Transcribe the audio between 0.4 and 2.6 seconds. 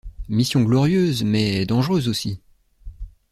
glorieuse, mais... dangereuse aussi!